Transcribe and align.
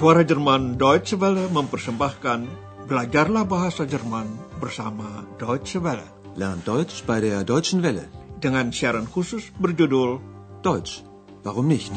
Suara 0.00 0.24
Jerman 0.24 0.80
Deutsche 0.80 1.20
Welle 1.20 1.52
mempersembahkan 1.52 2.48
Belajarlah 2.88 3.44
Bahasa 3.44 3.84
Jerman 3.84 4.32
bersama 4.56 5.28
Deutsche 5.36 5.76
Welle. 5.76 6.08
Lernt 6.40 6.64
Deutsch 6.64 7.04
bei 7.04 7.20
der 7.20 7.44
Deutschen 7.44 7.84
Welle. 7.84 8.08
Dengan 8.40 8.72
siaran 8.72 9.04
khusus 9.04 9.52
berjudul 9.60 10.16
Deutsch, 10.64 11.04
warum 11.44 11.68
nicht? 11.68 11.92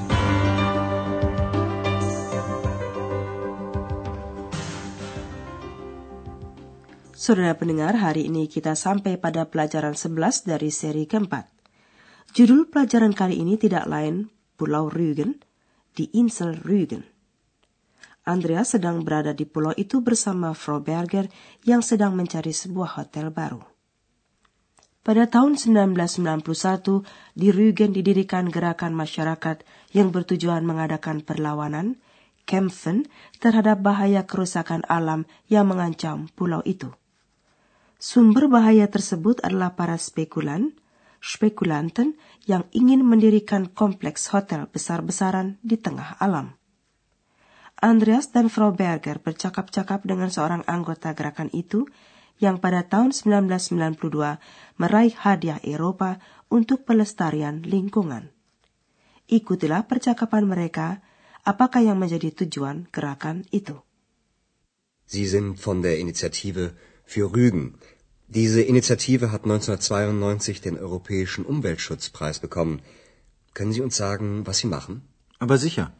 Saudara 7.15 7.55
pendengar, 7.55 7.95
hari 7.95 8.27
ini 8.27 8.51
kita 8.51 8.75
sampai 8.75 9.15
pada 9.15 9.47
pelajaran 9.47 9.95
11 9.95 10.43
dari 10.43 10.75
seri 10.75 11.07
keempat. 11.07 11.47
Judul 12.35 12.67
pelajaran 12.67 13.15
kali 13.15 13.39
ini 13.39 13.55
tidak 13.55 13.87
lain 13.87 14.27
Pulau 14.59 14.91
Rügen 14.91 15.39
di 15.95 16.11
Insel 16.19 16.59
Rügen. 16.59 17.12
Andreas 18.23 18.71
sedang 18.71 19.03
berada 19.03 19.35
di 19.35 19.43
pulau 19.43 19.75
itu 19.75 19.99
bersama 19.99 20.55
Frau 20.55 20.79
Berger 20.79 21.27
yang 21.67 21.83
sedang 21.83 22.15
mencari 22.15 22.55
sebuah 22.55 22.95
hotel 22.95 23.27
baru. 23.35 23.59
Pada 25.03 25.27
tahun 25.27 25.59
1991, 25.59 27.03
di 27.35 27.51
Rügen 27.51 27.91
didirikan 27.91 28.47
gerakan 28.47 28.95
masyarakat 28.95 29.67
yang 29.91 30.15
bertujuan 30.15 30.63
mengadakan 30.63 31.19
perlawanan, 31.19 31.99
Kämpfen, 32.47 33.11
terhadap 33.43 33.83
bahaya 33.83 34.23
kerusakan 34.23 34.87
alam 34.87 35.27
yang 35.51 35.67
mengancam 35.67 36.31
pulau 36.39 36.63
itu. 36.63 36.95
Sumber 37.99 38.47
bahaya 38.47 38.87
tersebut 38.87 39.43
adalah 39.43 39.75
para 39.75 39.99
spekulan, 39.99 40.71
spekulanten 41.19 42.15
yang 42.47 42.63
ingin 42.71 43.03
mendirikan 43.03 43.67
kompleks 43.67 44.31
hotel 44.31 44.71
besar-besaran 44.71 45.59
di 45.63 45.75
tengah 45.75 46.15
alam. 46.19 46.62
Andreas 47.83 48.31
dan 48.31 48.47
Frau 48.47 48.71
Berger 48.71 49.19
bercakap-cakap 49.19 50.07
dengan 50.07 50.31
seorang 50.31 50.63
anggota 50.71 51.11
gerakan 51.11 51.51
itu 51.51 51.83
yang 52.39 52.63
pada 52.63 52.87
tahun 52.87 53.11
1992 53.11 54.79
meraih 54.79 55.11
hadiah 55.19 55.59
Eropa 55.59 56.23
untuk 56.47 56.87
pelestarian 56.87 57.59
lingkungan. 57.59 58.31
Ikutilah 59.27 59.83
percakapan 59.83 60.47
mereka, 60.47 61.03
apakah 61.43 61.83
yang 61.83 61.99
menjadi 61.99 62.31
tujuan 62.31 62.87
gerakan 62.87 63.43
itu. 63.51 63.83
Sie 65.03 65.27
sind 65.27 65.59
von 65.59 65.83
der 65.83 65.99
Initiative 65.99 66.79
für 67.03 67.35
Rügen. 67.35 67.75
Diese 68.31 68.63
Initiative 68.63 69.35
hat 69.35 69.43
1992 69.43 70.63
den 70.63 70.79
Europäischen 70.79 71.43
Umweltschutzpreis 71.43 72.39
bekommen. 72.39 72.79
Können 73.51 73.75
Sie 73.75 73.83
uns 73.83 73.99
sagen, 73.99 74.47
was 74.47 74.63
Sie 74.63 74.71
machen? 74.71 75.03
Aber 75.43 75.59
sicher. 75.59 75.91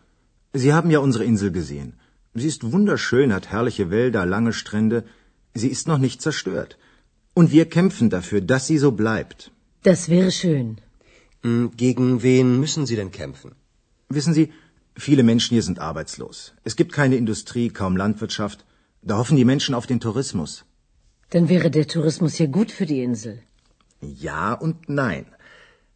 Sie 0.54 0.72
haben 0.72 0.92
ja 0.92 1.00
unsere 1.00 1.26
Insel 1.26 1.52
gesehen. 1.52 1.94
Sie 2.36 2.48
ist 2.48 2.72
wunderschön, 2.72 3.34
hat 3.34 3.52
herrliche 3.52 3.90
Wälder, 3.90 4.26
lange 4.26 4.54
Strände. 4.54 5.04
Sie 5.56 5.68
ist 5.76 5.88
noch 5.88 5.98
nicht 5.98 6.22
zerstört. 6.22 6.78
Und 7.34 7.52
wir 7.52 7.66
kämpfen 7.78 8.10
dafür, 8.12 8.42
dass 8.42 8.68
sie 8.68 8.78
so 8.78 8.92
bleibt. 8.92 9.52
Das 9.82 10.10
wäre 10.10 10.32
schön. 10.32 10.78
Hm, 11.42 11.72
gegen 11.76 12.22
wen 12.22 12.60
müssen 12.60 12.86
Sie 12.86 12.96
denn 12.96 13.12
kämpfen? 13.12 13.52
Wissen 14.10 14.34
Sie, 14.34 14.54
viele 14.96 15.24
Menschen 15.24 15.56
hier 15.56 15.64
sind 15.64 15.80
arbeitslos. 15.80 16.54
Es 16.64 16.76
gibt 16.76 16.94
keine 16.94 17.16
Industrie, 17.16 17.70
kaum 17.70 17.98
Landwirtschaft. 17.98 18.64
Da 19.02 19.18
hoffen 19.18 19.38
die 19.38 19.50
Menschen 19.54 19.76
auf 19.76 19.88
den 19.88 20.00
Tourismus. 20.00 20.66
Dann 21.32 21.50
wäre 21.50 21.72
der 21.72 21.88
Tourismus 21.88 22.38
ja 22.38 22.46
gut 22.46 22.72
für 22.72 22.86
die 22.86 23.02
Insel. 23.02 23.40
Ja 24.02 24.54
und 24.54 24.88
nein. 24.88 25.26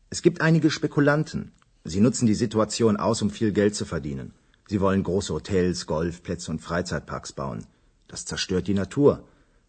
Es 0.09 0.21
gibt 0.23 0.41
einige 0.41 0.71
Spekulanten. 0.71 1.51
Sie 1.83 2.01
nutzen 2.01 2.25
die 2.25 2.39
Situation 2.43 2.97
aus, 2.97 3.21
um 3.21 3.29
viel 3.29 3.51
Geld 3.51 3.75
zu 3.75 3.85
verdienen. 3.85 4.33
Sie 4.67 4.79
wollen 4.83 5.03
große 5.03 5.33
Hotels, 5.33 5.85
Golfplätze 5.87 6.51
und 6.51 6.59
Freizeitparks 6.59 7.31
bauen. 7.31 7.65
Das 8.07 8.25
zerstört 8.25 8.67
die 8.67 8.75
Natur. 8.75 9.23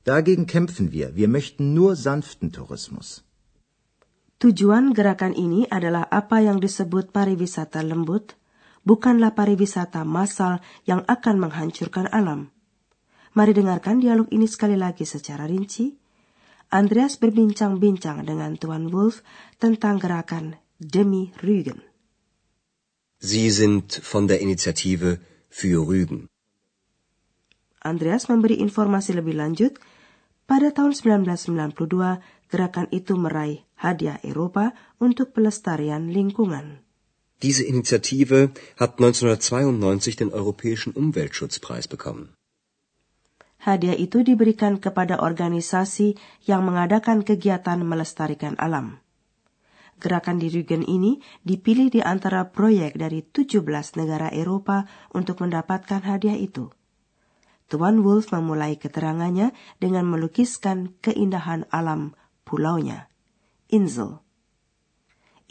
Dagegen 0.04 0.46
kämpfen 0.46 0.92
wir. 0.92 1.14
Wir 1.14 1.28
möchten 1.28 1.74
nur 1.74 1.94
sanften 1.96 2.50
Tourismus. 2.50 3.22
Tujuan 4.38 4.94
gerakan 4.94 5.34
ini 5.34 5.66
adalah 5.66 6.06
apa 6.06 6.38
yang 6.38 6.62
disebut 6.62 7.10
pariwisata 7.10 7.82
lembut, 7.82 8.38
bukanlah 8.86 9.34
pariwisata 9.34 10.06
massal 10.06 10.62
yang 10.86 11.02
akan 11.10 11.42
menghancurkan 11.42 12.06
alam. 12.14 12.54
Mari 13.34 13.52
dengarkan 13.54 13.98
dialog 13.98 14.30
ini 14.30 14.46
sekali 14.46 14.78
lagi 14.78 15.02
secara 15.02 15.50
rinci. 15.50 15.90
Andreas 16.70 17.18
berbincang-bincang 17.18 18.22
dengan 18.22 18.54
Tuan 18.54 18.94
Wolf 18.94 19.26
tentang 19.58 19.98
gerakan 19.98 20.54
Demi 20.78 21.34
Rügen. 21.42 21.87
Sie 23.18 23.50
sind 23.50 23.98
von 23.98 24.30
der 24.30 24.38
Initiative 24.38 25.18
für 25.50 25.82
Rügen. 25.82 26.30
Andreas 27.82 28.30
memberi 28.30 28.62
informasi 28.62 29.18
lebih 29.18 29.34
lanjut. 29.34 29.78
Pada 30.48 30.72
tahun 30.72 30.96
1992, 30.96 32.22
gerakan 32.48 32.86
itu 32.88 33.18
meraih 33.18 33.66
hadiah 33.76 34.16
Eropa 34.24 34.72
untuk 35.02 35.36
pelestarian 35.36 36.08
lingkungan. 36.08 36.80
Diese 37.38 37.62
Initiative 37.62 38.50
hat 38.78 38.98
1992 38.98 40.18
den 40.18 40.30
Europäischen 40.34 40.90
Umweltschutzpreis 40.94 41.86
bekommen. 41.86 42.34
Hadiah 43.58 43.98
itu 43.98 44.22
diberikan 44.22 44.78
kepada 44.78 45.18
organisasi 45.18 46.18
yang 46.46 46.66
mengadakan 46.66 47.26
kegiatan 47.26 47.82
melestarikan 47.82 48.54
alam. 48.58 49.02
Gerakan 49.98 50.38
di 50.38 50.46
Rügen 50.46 50.86
ini 50.86 51.18
dipilih 51.42 51.90
di 51.90 52.00
antara 52.02 52.46
proyek 52.46 52.94
dari 52.94 53.26
17 53.26 53.66
negara 53.98 54.30
Eropa 54.30 54.86
untuk 55.10 55.42
mendapatkan 55.42 56.06
hadiah 56.06 56.38
itu. 56.38 56.70
Tuan 57.68 58.00
Wolf 58.00 58.32
memulai 58.32 58.80
keterangannya 58.80 59.52
dengan 59.76 60.08
melukiskan 60.08 60.96
keindahan 61.04 61.68
alam 61.68 62.16
pulaunya, 62.48 63.12
Insel. 63.68 64.24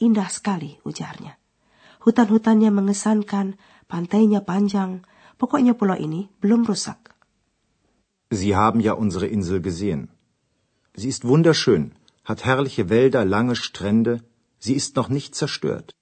Indah 0.02 0.31
sekali, 0.31 0.81
ujarnya. 0.81 1.38
Hutan-hutannya 2.02 2.74
mengesankan, 2.74 3.59
pantainya 3.85 4.41
panjang, 4.41 5.06
pokoknya 5.38 5.78
pulau 5.78 6.00
ini 6.00 6.31
belum 6.41 6.66
rusak. 6.66 7.14
Sie 8.34 8.56
haben 8.56 8.81
ja 8.81 8.96
unsere 8.96 9.28
Insel 9.28 9.62
gesehen. 9.62 10.09
Sie 10.97 11.08
ist 11.08 11.24
wunderschön, 11.28 11.94
hat 12.24 12.44
herrliche 12.44 12.90
Wälder, 12.90 13.24
lange 13.24 13.56
Strände, 13.56 14.25
Sie 14.59 14.73
ist 14.73 14.95
noch 14.97 15.09
nicht 15.09 15.35
zerstört. 15.35 15.94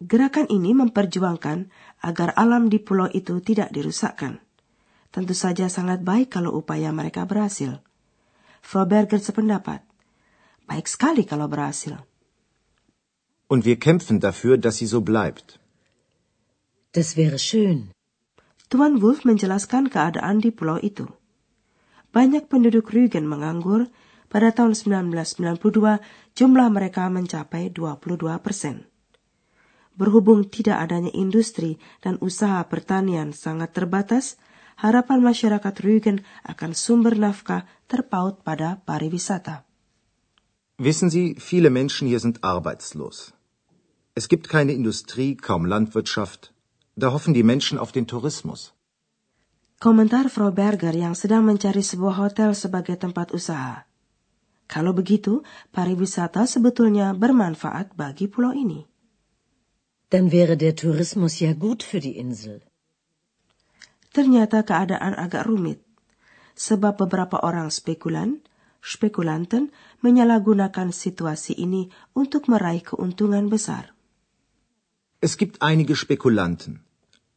Gerakan 0.00 0.48
ini 0.48 0.72
memperjuangkan 0.72 1.68
agar 2.00 2.32
alam 2.32 2.72
di 2.72 2.80
pulau 2.80 3.12
itu 3.12 3.44
tidak 3.44 3.68
dirusakkan. 3.76 4.40
Tentu 5.12 5.36
saja 5.36 5.68
sangat 5.68 6.00
baik 6.00 6.32
kalau 6.32 6.56
upaya 6.56 6.88
mereka 6.88 7.28
berhasil. 7.28 7.84
Frau 8.64 8.88
Berger 8.88 9.20
sependapat. 9.20 9.84
Baik 10.64 10.86
sekali 10.88 11.28
kalau 11.28 11.50
berhasil. 11.52 12.00
Und 13.50 13.66
wir 13.66 13.76
kämpfen 13.76 14.22
dafür, 14.22 14.56
dass 14.56 14.78
sie 14.78 14.86
so 14.86 15.02
bleibt. 15.02 15.60
Das 16.96 17.18
wäre 17.18 17.36
schön. 17.36 17.92
Tuan 18.70 19.02
Wolf 19.02 19.26
menjelaskan 19.26 19.90
keadaan 19.90 20.38
di 20.38 20.54
pulau 20.54 20.78
itu. 20.78 21.10
Banyak 22.14 22.46
penduduk 22.46 22.94
Rügen 22.94 23.26
menganggur 23.26 23.90
pada 24.30 24.54
tahun 24.54 24.78
1992, 24.78 25.98
jumlah 26.38 26.68
mereka 26.70 27.10
mencapai 27.10 27.74
22 27.74 28.38
persen. 28.38 28.86
Berhubung 29.98 30.46
tidak 30.46 30.86
adanya 30.86 31.10
industri 31.12 31.82
dan 31.98 32.16
usaha 32.22 32.62
pertanian 32.70 33.34
sangat 33.34 33.74
terbatas, 33.74 34.38
harapan 34.78 35.20
masyarakat 35.20 35.74
Rügen 35.82 36.22
akan 36.46 36.72
sumber 36.72 37.18
nafkah 37.18 37.66
terpaut 37.90 38.40
pada 38.46 38.80
pariwisata. 38.86 39.66
Wissen 40.80 41.12
Sie, 41.12 41.36
viele 41.36 41.68
Menschen 41.68 42.08
hier 42.08 42.22
sind 42.24 42.40
arbeitslos. 42.40 43.36
Es 44.16 44.32
gibt 44.32 44.48
keine 44.48 44.72
Industrie, 44.72 45.36
kaum 45.36 45.68
Landwirtschaft. 45.68 46.54
Da 46.96 47.12
hoffen 47.12 47.34
die 47.34 47.44
Menschen 47.44 47.76
auf 47.76 47.92
den 47.92 48.06
Tourismus. 48.06 48.72
Komentar 49.80 50.32
Frau 50.32 50.52
Berger 50.52 50.92
yang 50.96 51.12
sedang 51.12 51.44
mencari 51.44 51.84
sebuah 51.84 52.16
hotel 52.20 52.56
sebagai 52.56 52.96
tempat 52.96 53.32
usaha. 53.36 53.89
Kalau 54.70 54.94
begitu, 54.94 55.42
pariwisata 55.74 56.46
sebetulnya 56.46 57.10
bermanfaat 57.10 57.98
bagi 57.98 58.30
pulau 58.30 58.54
ini. 58.54 58.86
Dann 60.14 60.30
wäre 60.30 60.54
der 60.54 60.78
Tourismus 60.78 61.42
ja 61.42 61.58
gut 61.58 61.82
für 61.82 61.98
die 61.98 62.22
Insel. 62.22 62.62
Ternyata 64.14 64.62
keadaan 64.62 65.18
agak 65.18 65.46
rumit, 65.50 65.82
sebab 66.54 67.02
beberapa 67.02 67.42
orang 67.42 67.70
spekulan, 67.74 68.42
spekulanten, 68.78 69.74
menyalahgunakan 70.06 70.94
situasi 70.94 71.58
ini 71.58 71.90
untuk 72.14 72.46
meraih 72.46 72.82
keuntungan 72.86 73.50
besar. 73.50 73.90
Es 75.18 75.34
gibt 75.34 75.62
einige 75.66 75.98
Spekulanten. 75.98 76.86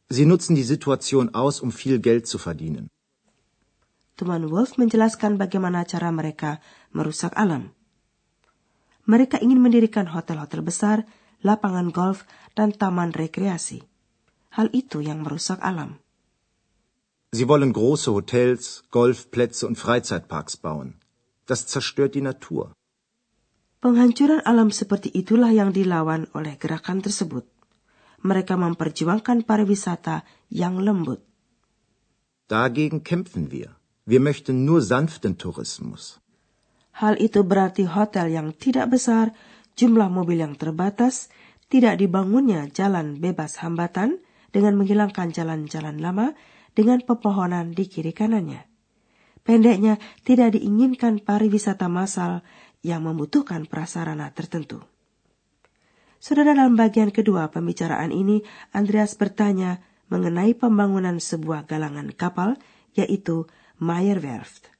Sie 0.06 0.26
nutzen 0.26 0.54
die 0.54 0.66
Situation 0.66 1.34
aus, 1.34 1.58
um 1.58 1.74
viel 1.74 1.98
Geld 1.98 2.30
zu 2.30 2.38
verdienen. 2.38 2.94
Tuan 4.14 4.46
Wolf 4.46 4.78
menjelaskan 4.78 5.42
bagaimana 5.42 5.82
cara 5.82 6.14
mereka 6.14 6.62
merusak 6.94 7.34
alam. 7.34 7.74
Mereka 9.04 9.42
ingin 9.44 9.60
mendirikan 9.60 10.08
hotel-hotel 10.08 10.64
besar, 10.64 11.04
lapangan 11.44 11.92
golf, 11.92 12.24
dan 12.56 12.72
taman 12.72 13.12
rekreasi. 13.12 13.84
Hal 14.56 14.72
itu 14.72 15.04
yang 15.04 15.26
merusak 15.26 15.60
alam. 15.60 16.00
Sie 17.34 17.50
wollen 17.50 17.74
große 17.74 18.14
Hotels, 18.14 18.86
Golfplätze 18.94 19.66
und 19.66 19.74
Freizeitparks 19.74 20.56
bauen. 20.56 21.02
Das 21.50 21.66
zerstört 21.66 22.14
die 22.14 22.22
Natur. 22.22 22.72
Penghancuran 23.82 24.40
alam 24.48 24.72
seperti 24.72 25.12
itulah 25.12 25.52
yang 25.52 25.74
dilawan 25.74 26.30
oleh 26.32 26.56
gerakan 26.56 27.04
tersebut. 27.04 27.44
Mereka 28.24 28.56
memperjuangkan 28.56 29.44
pariwisata 29.44 30.24
yang 30.48 30.80
lembut. 30.80 31.20
Dagegen 32.48 33.04
kämpfen 33.04 33.52
wir. 33.52 33.76
Wir 34.06 34.20
möchten 34.20 34.64
nur 34.64 34.80
sanften 34.80 35.36
Tourismus. 35.36 36.23
Hal 36.94 37.18
itu 37.18 37.42
berarti 37.42 37.90
hotel 37.90 38.30
yang 38.30 38.54
tidak 38.54 38.94
besar, 38.94 39.34
jumlah 39.74 40.06
mobil 40.06 40.38
yang 40.38 40.54
terbatas, 40.54 41.26
tidak 41.66 41.98
dibangunnya 41.98 42.70
jalan 42.70 43.18
bebas 43.18 43.58
hambatan 43.58 44.22
dengan 44.54 44.78
menghilangkan 44.78 45.34
jalan-jalan 45.34 45.98
lama, 45.98 46.38
dengan 46.74 47.02
pepohonan 47.02 47.70
di 47.70 47.86
kiri 47.86 48.10
kanannya. 48.10 48.66
Pendeknya, 49.46 49.98
tidak 50.26 50.58
diinginkan 50.58 51.22
pariwisata 51.22 51.86
massal 51.86 52.42
yang 52.82 53.06
membutuhkan 53.06 53.70
prasarana 53.70 54.30
tertentu. 54.34 54.82
Sudah 56.18 56.42
dalam 56.42 56.74
bagian 56.74 57.14
kedua 57.14 57.52
pembicaraan 57.52 58.10
ini, 58.10 58.42
Andreas 58.74 59.14
bertanya 59.14 59.84
mengenai 60.10 60.56
pembangunan 60.56 61.20
sebuah 61.22 61.68
galangan 61.68 62.10
kapal, 62.10 62.58
yaitu 62.96 63.46
Meyerwerft. 63.78 64.73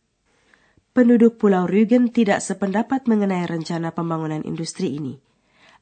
Penduduk 0.95 1.43
Pulau 1.43 1.67
Rügen 1.67 2.15
tidak 2.15 2.39
sependapat 2.39 3.11
mengenai 3.11 3.51
rencana 3.51 3.91
pembangunan 3.91 4.47
industri 4.47 4.95
ini. 4.95 5.19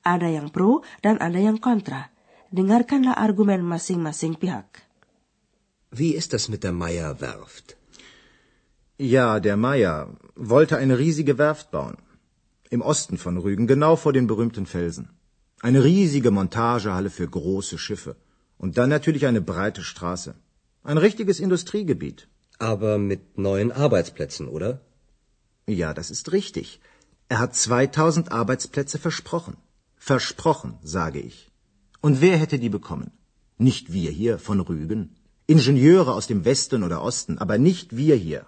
Ada 0.08 0.40
yang 0.40 0.48
pro 0.48 0.80
dan 1.04 1.20
ada 1.20 1.36
yang 1.36 1.60
kontra. 1.60 2.08
Dengarkanlah 2.48 3.20
argumen 3.20 3.60
masing-masing 3.60 4.40
pihak. 4.40 4.88
Wie 5.92 6.16
ist 6.16 6.32
das 6.32 6.48
mit 6.48 6.64
der 6.64 6.72
Meyer-Werft? 6.72 7.76
Ja, 8.96 9.36
der 9.36 9.60
Meyer 9.60 10.16
wollte 10.32 10.80
eine 10.80 10.96
riesige 10.96 11.36
Werft 11.36 11.68
bauen. 11.68 12.00
Im 12.72 12.80
Osten 12.80 13.20
von 13.20 13.36
Rügen, 13.36 13.68
genau 13.68 14.00
vor 14.00 14.16
den 14.16 14.24
berühmten 14.24 14.64
Felsen. 14.64 15.12
Eine 15.60 15.84
riesige 15.84 16.32
Montagehalle 16.32 17.10
für 17.10 17.28
große 17.28 17.76
Schiffe. 17.76 18.16
Und 18.56 18.78
dann 18.78 18.88
natürlich 18.88 19.26
eine 19.28 19.44
breite 19.44 19.82
Straße. 19.82 20.32
Ein 20.84 20.96
richtiges 20.96 21.36
Industriegebiet. 21.36 22.28
Aber 22.56 22.96
mit 22.96 23.36
neuen 23.36 23.72
Arbeitsplätzen, 23.72 24.48
oder? 24.48 24.80
Ja, 25.66 25.94
das 25.94 26.10
ist 26.10 26.32
richtig. 26.32 26.80
Er 27.28 27.38
hat 27.38 27.54
2000 27.54 28.32
Arbeitsplätze 28.32 28.98
versprochen. 28.98 29.56
Versprochen, 29.96 30.78
sage 30.82 31.20
ich. 31.20 31.50
Und 32.00 32.20
wer 32.20 32.36
hätte 32.36 32.58
die 32.58 32.68
bekommen? 32.68 33.12
Nicht 33.58 33.92
wir 33.92 34.10
hier 34.10 34.38
von 34.38 34.60
Rügen. 34.60 35.14
Ingenieure 35.46 36.14
aus 36.14 36.26
dem 36.26 36.44
Westen 36.44 36.82
oder 36.82 37.02
Osten, 37.02 37.38
aber 37.38 37.58
nicht 37.58 37.96
wir 37.96 38.16
hier. 38.16 38.46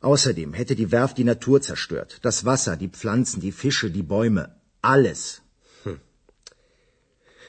Außerdem 0.00 0.54
hätte 0.54 0.74
die 0.74 0.90
Werft 0.90 1.18
die 1.18 1.24
Natur 1.24 1.60
zerstört. 1.60 2.18
Das 2.22 2.44
Wasser, 2.44 2.76
die 2.76 2.88
Pflanzen, 2.88 3.40
die 3.40 3.52
Fische, 3.52 3.90
die 3.90 4.02
Bäume. 4.02 4.54
Alles. 4.82 5.42
Hm. 5.84 6.00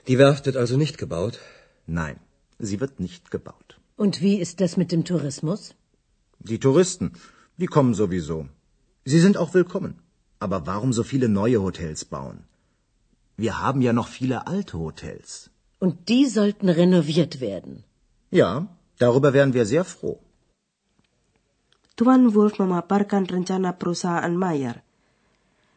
Die 0.08 0.18
Werft 0.18 0.46
wird 0.46 0.58
also 0.58 0.78
nicht 0.78 0.98
gebaut? 0.98 1.40
Nein, 1.88 2.20
sie 2.60 2.80
wird 2.80 3.00
nicht 3.00 3.32
gebaut. 3.32 3.80
Und 3.96 4.22
wie 4.22 4.38
ist 4.40 4.60
das 4.60 4.76
mit 4.78 4.92
dem 4.92 5.06
Tourismus? 5.06 5.74
Die 6.40 6.60
Touristen, 6.60 7.14
die 7.62 7.72
kommen 7.76 7.94
sowieso. 7.94 8.38
Sie 9.12 9.22
sind 9.26 9.38
auch 9.42 9.54
willkommen. 9.60 9.94
Aber 10.46 10.60
warum 10.66 10.92
so 10.98 11.04
viele 11.12 11.30
neue 11.30 11.60
Hotels 11.66 12.02
bauen? 12.06 12.38
Wir 13.44 13.54
haben 13.64 13.82
ja 13.88 13.94
noch 13.94 14.10
viele 14.18 14.48
alte 14.48 14.76
Hotels. 14.86 15.50
Und 15.80 16.10
die 16.10 16.26
sollten 16.38 16.70
renoviert 16.70 17.40
werden. 17.42 17.84
Ja, 18.30 18.68
darüber 19.04 19.34
wären 19.34 19.54
wir 19.54 19.66
sehr 19.66 19.86
froh. 19.94 20.18
Tuan 21.96 22.34
Wolf 22.34 22.58
memaparkan 22.64 23.26
rencana 23.34 23.72
perusahaan 23.74 24.36
Mayer. 24.44 24.78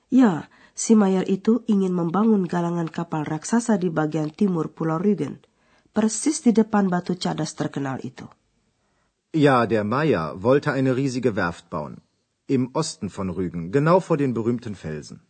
Ya, 0.08 0.32
si 0.74 0.94
Mayer 0.94 1.28
itu 1.28 1.60
ingin 1.66 1.92
membangun 1.92 2.44
galangan 2.54 2.88
kapal 2.88 3.28
raksasa 3.28 3.76
di 3.76 3.90
bagian 3.90 4.30
timur 4.32 4.72
Pulau 4.76 4.96
Rügen, 4.96 5.42
persis 5.92 6.40
di 6.46 6.52
depan 6.60 6.88
batu 6.88 7.16
cadas 7.20 7.52
terkenal 7.52 8.00
itu. 8.00 8.24
Ja, 9.34 9.66
der 9.66 9.82
Mayer 9.82 10.42
wollte 10.46 10.70
eine 10.70 10.94
riesige 10.94 11.34
Werft 11.34 11.68
bauen. 11.68 11.98
Im 12.46 12.70
Osten 12.72 13.10
von 13.10 13.30
Rügen, 13.34 13.72
genau 13.72 13.98
vor 13.98 14.16
den 14.16 14.32
berühmten 14.32 14.78
Felsen. 14.78 15.26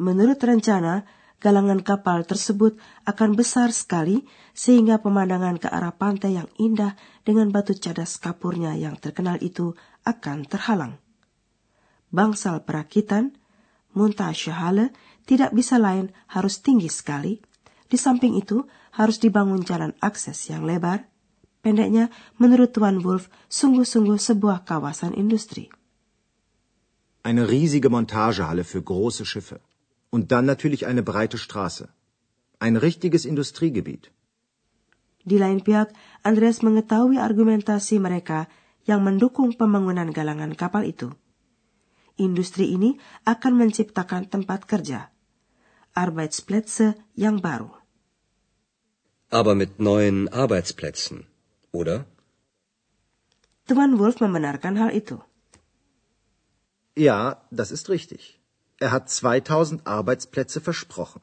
Menurut 0.00 0.40
rencana, 0.40 1.04
galangan 1.36 1.84
kapal 1.84 2.24
tersebut 2.24 2.80
akan 3.04 3.36
besar 3.36 3.76
sekali 3.76 4.24
sehingga 4.56 5.04
pemandangan 5.04 5.60
ke 5.60 5.68
arah 5.68 5.92
pantai 5.92 6.40
yang 6.40 6.48
indah 6.56 6.96
dengan 7.28 7.52
batu 7.52 7.76
cadas 7.76 8.16
kapurnya 8.16 8.72
yang 8.72 8.96
terkenal 8.96 9.36
itu 9.44 9.76
akan 10.08 10.48
terhalang. 10.48 10.96
Bangsal 12.08 12.64
perakitan, 12.64 13.36
Muntasyahale, 13.92 14.96
tidak 15.28 15.52
bisa 15.52 15.76
lain 15.76 16.08
harus 16.32 16.64
tinggi 16.64 16.88
sekali. 16.88 17.36
Di 17.84 18.00
samping 18.00 18.32
itu 18.40 18.64
harus 18.96 19.20
dibangun 19.20 19.60
jalan 19.60 19.92
akses 20.00 20.48
yang 20.48 20.64
lebar. 20.64 21.11
Pendeknya, 21.62 22.10
menurut 22.42 22.74
Tuan 22.74 23.06
Wolf, 23.06 23.30
sungguh-sungguh 23.46 24.18
sebuah 24.18 24.66
kawasan 24.66 25.14
industri. 25.14 25.70
Eine 27.22 27.46
riesige 27.46 27.88
Montagehalle 27.88 28.64
für 28.66 28.82
große 28.82 29.24
Schiffe. 29.24 29.62
Und 30.10 30.32
dann 30.32 30.44
natürlich 30.44 30.86
eine 30.90 31.02
breite 31.02 31.38
Straße. 31.38 31.86
Ein 32.58 32.74
richtiges 32.76 33.24
Industriegebiet. 33.24 34.10
Di 35.22 35.38
lain 35.38 35.62
pihak, 35.62 35.94
Andreas 36.26 36.66
mengetahui 36.66 37.22
argumentasi 37.22 38.02
mereka 38.02 38.50
yang 38.90 39.06
mendukung 39.06 39.54
pembangunan 39.54 40.10
galangan 40.10 40.58
kapal 40.58 40.82
itu. 40.82 41.14
Industri 42.18 42.74
ini 42.74 42.98
akan 43.22 43.54
menciptakan 43.54 44.26
tempat 44.26 44.66
kerja. 44.66 45.14
Arbeitsplätze 45.94 46.98
yang 47.14 47.38
baru. 47.38 47.70
Aber 49.30 49.54
mit 49.54 49.78
neuen 49.78 50.28
Arbeitsplätzen, 50.28 51.24
oder? 51.72 52.06
Tuan 53.66 53.98
Wolf 53.98 54.20
membenarkan 54.20 54.76
hal 54.76 54.90
itu. 54.92 55.18
Ja, 56.94 57.40
das 57.50 57.72
ist 57.72 57.88
richtig. 57.88 58.38
Er 58.78 58.92
hat 58.92 59.08
2000 59.08 59.86
Arbeitsplätze 59.86 60.60
versprochen. 60.60 61.22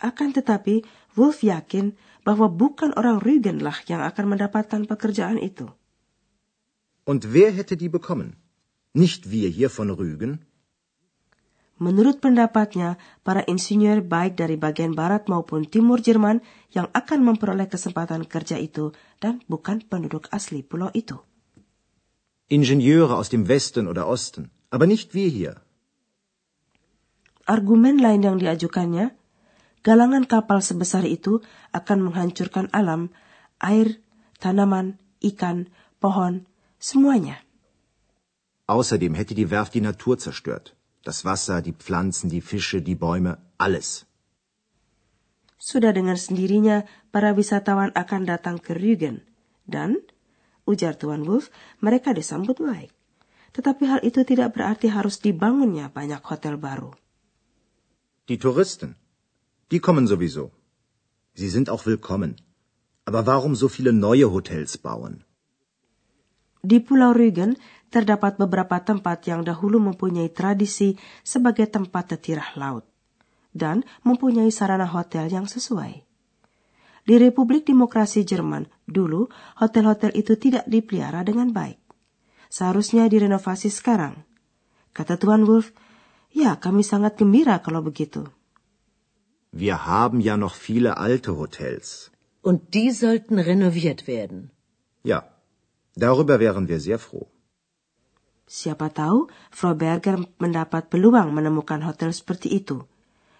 Akan 0.00 0.32
tetapi, 0.34 0.82
Wolf 1.14 1.44
yakin 1.46 1.94
bahwa 2.24 2.48
bukan 2.48 2.90
orang 2.96 3.22
Rügenlah 3.22 3.76
yang 3.86 4.02
akan 4.02 4.34
mendapatkan 4.34 4.82
pekerjaan 4.88 5.38
itu. 5.38 5.68
Und 7.04 7.34
wer 7.34 7.50
hätte 7.50 7.76
die 7.76 7.90
bekommen? 7.90 8.38
Nicht 8.94 9.30
wir 9.30 9.48
hier 9.50 9.70
von 9.70 9.90
Rügen? 9.90 10.46
Menurut 11.82 12.22
pendapatnya, 12.22 12.94
para 13.26 13.42
insinyur 13.42 14.06
baik 14.06 14.38
dari 14.38 14.54
bagian 14.54 14.94
barat 14.94 15.26
maupun 15.26 15.66
timur 15.66 15.98
Jerman 15.98 16.38
yang 16.70 16.86
akan 16.94 17.26
memperoleh 17.26 17.66
kesempatan 17.66 18.22
kerja 18.22 18.54
itu 18.54 18.94
dan 19.18 19.42
bukan 19.50 19.82
penduduk 19.82 20.30
asli 20.30 20.62
pulau 20.62 20.94
itu. 20.94 21.18
Ingenieure 22.46 23.18
aus 23.18 23.34
dem 23.34 23.50
Westen 23.50 23.90
oder 23.90 24.06
Osten, 24.06 24.54
aber 24.70 24.86
nicht 24.86 25.10
wir 25.10 25.26
hier. 25.26 25.58
Argumen 27.50 27.98
lain 27.98 28.22
yang 28.22 28.38
diajukannya, 28.38 29.18
galangan 29.82 30.22
kapal 30.30 30.62
sebesar 30.62 31.02
itu 31.02 31.42
akan 31.74 31.98
menghancurkan 32.06 32.70
alam, 32.70 33.10
air, 33.58 33.98
tanaman, 34.38 35.02
ikan, 35.18 35.66
pohon, 35.98 36.46
semuanya. 36.78 37.42
Außerdem 38.70 39.18
hätte 39.18 39.34
die 39.34 39.50
Werft 39.50 39.74
die 39.74 39.82
Natur 39.82 40.22
zerstört. 40.22 40.78
Das 41.02 41.24
Wasser, 41.24 41.62
die 41.62 41.74
Pflanzen, 41.74 42.30
die 42.30 42.40
Fische, 42.40 42.80
die 42.80 42.94
Bäume, 42.94 43.38
alles. 43.58 44.06
Sudah 45.58 45.94
dengan 45.94 46.18
sendirinya, 46.18 46.86
para 47.14 47.34
wisatawan 47.34 47.94
akan 47.94 48.22
datang 48.26 48.58
ke 48.58 48.74
Rügen. 48.74 49.22
Dan, 49.66 49.98
ujar 50.66 50.98
Tuan 50.98 51.26
Wolf, 51.26 51.50
mereka 51.78 52.14
disambut 52.14 52.58
baik. 52.58 52.90
Tetapi 53.54 53.82
hal 53.86 54.00
itu 54.02 54.26
tidak 54.26 54.58
berarti 54.58 54.90
harus 54.90 55.18
dibangunnya 55.22 55.90
banyak 55.90 56.22
hotel 56.22 56.58
baru. 56.58 56.94
Die 58.26 58.38
Touristen, 58.38 58.94
die 59.70 59.82
kommen 59.82 60.06
sowieso. 60.06 60.50
Sie 61.34 61.50
sind 61.50 61.70
auch 61.70 61.86
willkommen. 61.86 62.38
Aber 63.04 63.26
warum 63.26 63.58
so 63.58 63.66
viele 63.66 63.92
neue 63.92 64.30
Hotels 64.30 64.78
bauen? 64.78 65.26
Di 66.62 66.78
Pulau 66.78 67.10
Rügen 67.10 67.58
terdapat 67.92 68.40
beberapa 68.40 68.80
tempat 68.80 69.28
yang 69.28 69.44
dahulu 69.44 69.76
mempunyai 69.76 70.32
tradisi 70.32 70.96
sebagai 71.20 71.68
tempat 71.68 72.16
tetirah 72.16 72.56
laut 72.56 72.88
dan 73.52 73.84
mempunyai 74.00 74.48
sarana 74.48 74.88
hotel 74.88 75.28
yang 75.28 75.44
sesuai. 75.44 76.08
Di 77.04 77.14
Republik 77.20 77.68
Demokrasi 77.68 78.24
Jerman 78.24 78.64
dulu 78.88 79.28
hotel-hotel 79.60 80.16
itu 80.16 80.40
tidak 80.40 80.64
dipelihara 80.64 81.20
dengan 81.20 81.52
baik. 81.52 81.76
Seharusnya 82.48 83.04
direnovasi 83.12 83.68
sekarang. 83.68 84.24
Kata 84.96 85.20
Tuan 85.20 85.44
Wolf, 85.44 85.72
Ya, 86.32 86.56
kami 86.56 86.80
sangat 86.80 87.20
gembira 87.20 87.60
kalau 87.60 87.84
begitu. 87.84 88.24
Wir 89.52 89.76
haben 89.84 90.24
ja 90.24 90.40
noch 90.40 90.56
viele 90.56 90.96
alte 90.96 91.36
Hotels. 91.36 92.08
Und 92.40 92.72
die 92.72 92.88
sollten 92.88 93.36
renoviert 93.36 94.08
werden. 94.08 94.48
Ja, 95.04 95.28
darüber 95.94 96.40
wären 96.40 96.72
wir 96.72 96.80
sehr 96.80 96.96
froh. 96.98 97.28
Siapa 98.52 98.92
tahu 98.92 99.32
Frau 99.48 99.72
Berger 99.72 100.20
mendapat 100.36 100.92
peluang 100.92 101.32
menemukan 101.32 101.80
hotel 101.88 102.12
seperti 102.12 102.52
itu. 102.52 102.84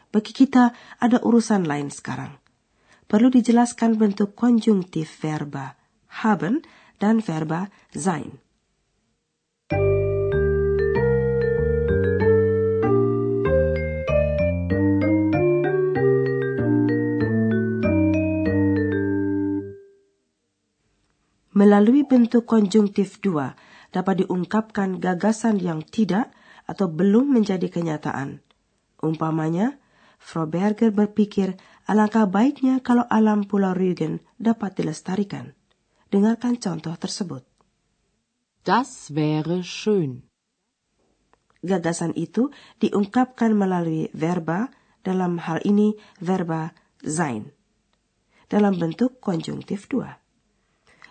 Bagi 0.08 0.32
kita 0.32 0.72
ada 0.96 1.20
urusan 1.20 1.68
lain 1.68 1.92
sekarang. 1.92 2.40
Perlu 3.04 3.28
dijelaskan 3.28 4.00
bentuk 4.00 4.32
konjungtif 4.32 5.12
verba 5.20 5.76
haben 6.24 6.64
dan 6.96 7.20
verba 7.20 7.68
sein. 7.92 8.40
Melalui 21.52 22.00
bentuk 22.08 22.48
konjungtif 22.48 23.20
dua 23.20 23.52
dapat 23.92 24.24
diungkapkan 24.24 24.98
gagasan 24.98 25.60
yang 25.60 25.84
tidak 25.84 26.32
atau 26.64 26.88
belum 26.88 27.36
menjadi 27.36 27.68
kenyataan. 27.68 28.40
Umpamanya, 29.04 29.78
Frau 30.22 30.46
Berger 30.46 30.94
berpikir 30.94 31.58
alangkah 31.84 32.26
baiknya 32.30 32.78
kalau 32.80 33.04
alam 33.10 33.44
Pulau 33.44 33.74
Rügen 33.74 34.22
dapat 34.38 34.78
dilestarikan. 34.78 35.52
Dengarkan 36.08 36.56
contoh 36.56 36.94
tersebut. 36.96 37.42
Das 38.62 39.10
wäre 39.10 39.60
schön. 39.66 40.26
Gagasan 41.62 42.14
itu 42.14 42.50
diungkapkan 42.82 43.54
melalui 43.54 44.10
verba, 44.14 44.70
dalam 45.02 45.42
hal 45.42 45.58
ini 45.66 45.98
verba 46.22 46.70
sein, 47.02 47.50
dalam 48.46 48.78
bentuk 48.78 49.18
konjungtif 49.18 49.90
dua. 49.90 50.22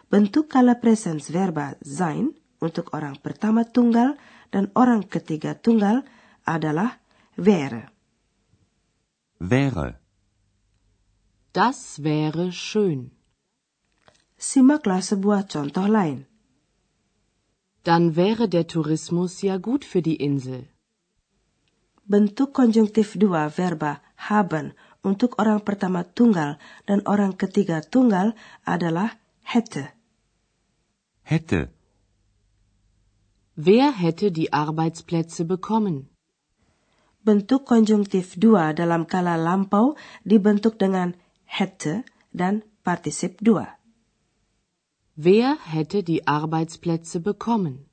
Bentuk 0.08 0.52
kala 0.52 0.80
presens 0.80 1.32
verba 1.32 1.76
sein 1.84 2.36
untuk 2.62 2.94
orang 2.94 3.18
pertama 3.18 3.66
tunggal 3.66 4.16
dan 4.54 4.70
orang 4.78 5.02
ketiga 5.04 5.58
tunggal 5.58 6.06
adalah 6.46 7.02
wäre. 7.36 7.90
Wäre. 9.42 9.98
Das 11.52 12.00
wäre 12.00 12.54
schön. 12.54 13.12
Simaklah 14.38 15.02
sebuah 15.02 15.50
contoh 15.50 15.90
lain. 15.90 16.30
Dann 17.82 18.14
wäre 18.14 18.46
der 18.46 18.70
Tourismus 18.70 19.42
ja 19.42 19.58
gut 19.58 19.82
für 19.82 20.06
die 20.06 20.22
Insel. 20.22 20.70
Bentuk 22.06 22.54
konjungtif 22.54 23.18
dua 23.18 23.50
verba 23.50 24.06
haben 24.30 24.78
untuk 25.02 25.42
orang 25.42 25.66
pertama 25.66 26.06
tunggal 26.06 26.62
dan 26.86 27.02
orang 27.10 27.34
ketiga 27.34 27.82
tunggal 27.82 28.38
adalah 28.62 29.18
hätte. 29.42 29.90
Hätte. 31.26 31.81
Wer 33.64 33.92
hätte 33.92 34.32
die 34.32 34.52
Arbeitsplätze 34.54 35.46
bekommen? 35.46 36.10
Bentuk 37.24 37.68
konjungtif 37.72 38.34
dua 38.36 38.74
dalam 38.74 39.06
kala 39.06 39.36
lampau 39.38 39.94
dibentuk 40.26 40.80
dengan 40.80 41.14
hätte 41.46 42.04
dan 42.34 42.64
partisip 42.84 43.38
dua. 43.38 43.68
Wer 45.16 45.58
hätte 45.74 46.02
die 46.02 46.26
Arbeitsplätze 46.26 47.20
bekommen? 47.20 47.86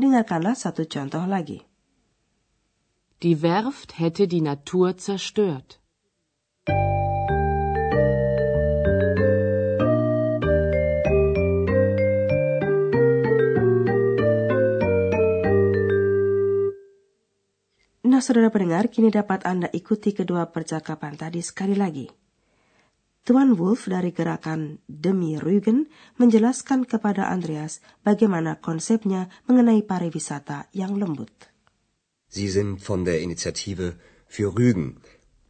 Dengarkanlah 0.00 0.56
satu 0.56 0.88
contoh 0.88 1.26
lagi. 1.28 1.60
Die 3.22 3.42
Werft 3.42 3.98
hätte 3.98 4.24
die 4.26 4.40
Natur 4.40 4.96
zerstört. 4.96 5.80
Saudara 18.22 18.48
pendengar, 18.54 18.88
kini 18.88 19.10
dapat 19.10 19.42
Anda 19.44 19.68
ikuti 19.74 20.14
kedua 20.14 20.48
percakapan 20.48 21.18
tadi 21.18 21.42
sekali 21.42 21.74
lagi. 21.74 22.06
Tuan 23.22 23.54
Wolf 23.54 23.86
dari 23.86 24.10
gerakan 24.10 24.82
Demi 24.90 25.38
Rügen 25.38 25.86
menjelaskan 26.18 26.82
kepada 26.82 27.30
Andreas 27.30 27.78
bagaimana 28.02 28.58
konsepnya 28.58 29.30
mengenai 29.46 29.86
pariwisata 29.86 30.66
yang 30.74 30.98
lembut. 30.98 31.30
Sie 32.26 32.50
sind 32.50 32.82
von 32.82 33.06
der 33.06 33.22
Initiative 33.22 33.94
für 34.26 34.50
Rügen. 34.58 34.98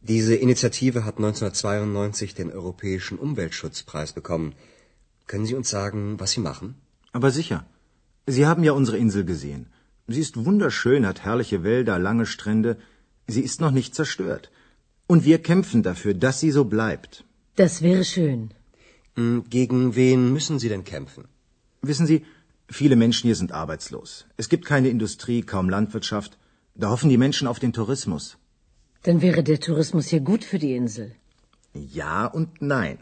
Diese 0.05 0.37
Initiative 0.37 1.01
hat 1.01 1.17
1992 1.17 2.35
den 2.37 2.53
Europäischen 2.53 3.17
Umweltschutzpreis 3.17 4.13
bekommen. 4.13 4.53
Können 5.25 5.49
Sie 5.49 5.55
uns 5.55 5.73
sagen, 5.73 6.19
was 6.21 6.37
Sie 6.37 6.45
machen? 6.45 6.77
Aber 7.09 7.31
sicher. 7.31 7.65
Sie 8.27 8.45
haben 8.45 8.63
ja 8.63 8.77
unsere 8.77 9.01
Insel 9.01 9.25
gesehen. 9.25 9.72
Sie 10.07 10.19
ist 10.19 10.43
wunderschön, 10.45 11.05
hat 11.05 11.23
herrliche 11.23 11.63
Wälder, 11.63 11.97
lange 11.99 12.25
Strände. 12.25 12.77
Sie 13.27 13.41
ist 13.41 13.61
noch 13.61 13.71
nicht 13.71 13.95
zerstört. 13.95 14.49
Und 15.07 15.23
wir 15.25 15.41
kämpfen 15.41 15.83
dafür, 15.83 16.13
dass 16.13 16.39
sie 16.39 16.51
so 16.51 16.65
bleibt. 16.65 17.23
Das 17.55 17.81
wäre 17.81 18.03
schön. 18.03 18.51
Hm, 19.15 19.43
Gegen 19.49 19.95
wen 19.95 20.33
müssen 20.33 20.59
Sie 20.59 20.69
denn 20.69 20.83
kämpfen? 20.83 21.25
Wissen 21.81 22.07
Sie, 22.07 22.25
viele 22.67 22.95
Menschen 22.95 23.27
hier 23.27 23.35
sind 23.35 23.51
arbeitslos. 23.51 24.25
Es 24.37 24.49
gibt 24.49 24.65
keine 24.65 24.89
Industrie, 24.89 25.41
kaum 25.41 25.69
Landwirtschaft. 25.69 26.37
Da 26.75 26.89
hoffen 26.89 27.09
die 27.09 27.17
Menschen 27.25 27.47
auf 27.47 27.59
den 27.59 27.73
Tourismus. 27.73 28.37
Dann 29.03 29.21
wäre 29.21 29.43
der 29.43 29.59
Tourismus 29.59 30.11
ja 30.11 30.19
gut 30.19 30.43
für 30.43 30.59
die 30.59 30.75
Insel. 30.75 31.11
Ja 31.73 32.25
und 32.25 32.61
nein. 32.61 32.97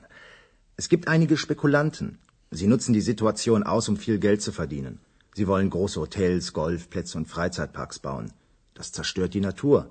Es 0.75 0.89
gibt 0.89 1.08
einige 1.08 1.38
Spekulanten. 1.38 2.17
Sie 2.51 2.67
nutzen 2.67 2.93
die 2.93 3.01
Situation 3.12 3.63
aus, 3.63 3.88
um 3.88 3.98
viel 3.98 4.20
Geld 4.20 4.41
zu 4.41 4.51
verdienen. 4.51 5.00
Sie 5.36 5.48
wollen 5.48 5.70
große 5.70 6.00
Hotels, 6.00 6.54
Golfplätze 6.54 7.18
und 7.18 7.28
Freizeitparks 7.28 8.00
bauen. 8.00 8.32
Das 8.74 8.92
zerstört 8.92 9.34
die 9.34 9.42
Natur. 9.42 9.90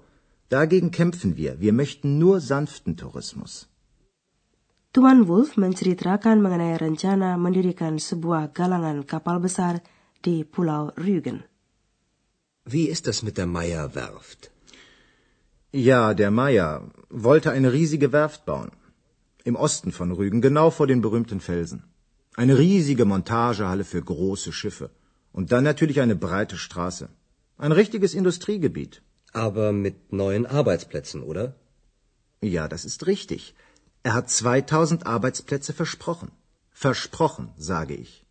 Dagegen 0.48 0.90
kämpfen 0.90 1.36
wir. 1.36 1.60
Wir 1.60 1.72
möchten 1.72 2.18
nur 2.18 2.40
sanften 2.40 2.96
Tourismus. 2.96 3.68
Tuan 4.92 5.28
Wolf 5.28 5.56
menceritakan 5.56 6.42
mengenai 6.42 6.74
rencana 6.76 7.36
mendirikan 7.38 7.98
sebuah 7.98 8.50
galangan 8.50 9.06
kapal 9.06 9.38
besar 9.38 9.74
di 10.24 10.42
Pulau 10.42 10.90
Rügen. 10.98 11.44
Wie 12.64 12.86
ist 12.94 13.06
das 13.06 13.22
mit 13.22 13.38
der 13.38 13.46
Meyer-Werft? 13.46 14.50
Ja, 15.72 16.14
der 16.14 16.32
Meier 16.32 16.90
wollte 17.08 17.52
eine 17.52 17.72
riesige 17.72 18.12
Werft 18.12 18.44
bauen. 18.44 18.72
Im 19.44 19.54
Osten 19.54 19.92
von 19.92 20.10
Rügen, 20.10 20.40
genau 20.40 20.70
vor 20.70 20.88
den 20.88 21.00
berühmten 21.00 21.40
Felsen. 21.40 21.84
Eine 22.34 22.58
riesige 22.58 23.04
Montagehalle 23.04 23.84
für 23.84 24.02
große 24.02 24.52
Schiffe. 24.52 24.90
Und 25.32 25.52
dann 25.52 25.64
natürlich 25.64 26.00
eine 26.00 26.16
breite 26.16 26.56
Straße. 26.56 27.08
Ein 27.56 27.72
richtiges 27.72 28.14
Industriegebiet. 28.14 29.02
Aber 29.32 29.72
mit 29.72 30.12
neuen 30.12 30.46
Arbeitsplätzen, 30.46 31.22
oder? 31.22 31.54
Ja, 32.40 32.68
das 32.68 32.84
ist 32.84 33.06
richtig. 33.06 33.54
Er 34.02 34.14
hat 34.14 34.30
2000 34.30 35.06
Arbeitsplätze 35.06 35.72
versprochen. 35.72 36.30
Versprochen, 36.72 37.50
sage 37.56 37.94
ich. 37.94 38.24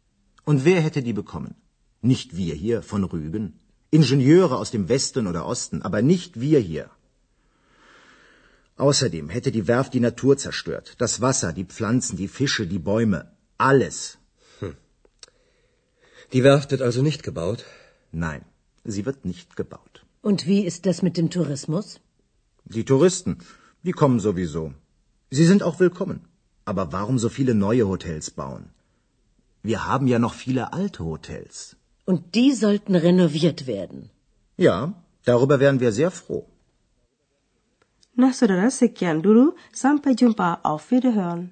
Und 0.46 0.66
wer 0.66 0.82
hätte 0.82 1.04
die 1.04 1.14
bekommen? 1.14 1.56
Nicht 2.02 2.36
wir 2.36 2.56
hier 2.56 2.82
von 2.82 3.04
Rügen. 3.04 3.60
Ingenieure 3.92 4.58
aus 4.58 4.72
dem 4.72 4.90
Westen 4.90 5.28
oder 5.28 5.46
Osten, 5.46 5.82
aber 5.82 6.02
nicht 6.02 6.40
wir 6.40 6.60
hier. 6.60 6.90
Außerdem 8.78 9.30
hätte 9.30 9.52
die 9.52 9.68
Werft 9.68 9.94
die 9.94 10.00
Natur 10.00 10.38
zerstört. 10.38 10.96
Das 11.00 11.22
Wasser, 11.22 11.54
die 11.54 11.66
Pflanzen, 11.66 12.18
die 12.18 12.30
Fische, 12.30 12.66
die 12.66 12.80
Bäume. 12.80 13.32
Alles. 13.58 14.19
Die 16.34 16.44
Werft 16.44 16.72
wird 16.72 16.82
also 16.82 17.02
nicht 17.02 17.24
gebaut? 17.24 17.66
Nein, 18.12 18.42
sie 18.84 19.06
wird 19.06 19.26
nicht 19.26 19.56
gebaut. 19.56 20.06
Und 20.22 20.46
wie 20.48 20.62
ist 20.72 20.86
das 20.86 21.02
mit 21.02 21.18
dem 21.18 21.30
Tourismus? 21.30 22.00
Die 22.66 22.86
Touristen, 22.86 23.38
die 23.84 23.94
kommen 23.94 24.20
sowieso. 24.20 24.74
Sie 25.32 25.46
sind 25.46 25.64
auch 25.64 25.80
willkommen. 25.80 26.20
Aber 26.66 26.92
warum 26.92 27.18
so 27.18 27.30
viele 27.30 27.56
neue 27.56 27.88
Hotels 27.88 28.30
bauen? 28.30 28.70
Wir 29.64 29.88
haben 29.88 30.08
ja 30.08 30.20
noch 30.20 30.36
viele 30.36 30.72
alte 30.74 31.04
Hotels. 31.04 31.76
Und 32.06 32.36
die 32.36 32.52
sollten 32.54 32.96
renoviert 32.96 33.66
werden. 33.66 34.10
Ja, 34.58 34.94
darüber 35.26 35.60
wären 35.60 35.80
wir 35.80 35.92
sehr 35.92 36.12
froh. 36.12 36.46
Nah, 38.16 38.34
saudara, 38.34 38.70
sekian 38.70 39.22
dulu. 39.22 39.54
Sampai 39.72 40.12
jumpa. 40.12 40.60
Auf 40.64 40.92
Wiederhören. 40.92 41.52